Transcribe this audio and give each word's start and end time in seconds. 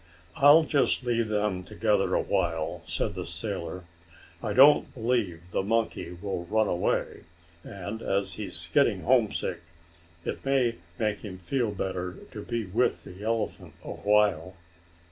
"I'll 0.37 0.63
just 0.63 1.03
leave 1.03 1.31
'em 1.31 1.63
together 1.63 2.15
a 2.15 2.21
while," 2.21 2.81
said 2.87 3.13
the 3.13 3.23
sailor. 3.23 3.83
"I 4.41 4.51
don't 4.51 4.91
believe 4.95 5.51
the 5.51 5.61
monkey 5.61 6.11
will 6.11 6.43
run 6.47 6.67
away, 6.67 7.25
and, 7.63 8.01
as 8.01 8.33
he's 8.33 8.67
getting 8.73 9.01
homesick, 9.01 9.61
it 10.25 10.43
may 10.43 10.77
make 10.97 11.19
him 11.19 11.37
feel 11.37 11.69
better 11.69 12.17
to 12.31 12.43
be 12.43 12.65
with 12.65 13.03
the 13.03 13.23
elephant 13.23 13.73
a 13.83 13.91
while." 13.93 14.55